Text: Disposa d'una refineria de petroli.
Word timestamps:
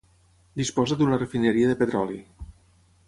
Disposa 0.61 0.97
d'una 1.01 1.19
refineria 1.21 1.69
de 1.73 1.77
petroli. 1.83 2.19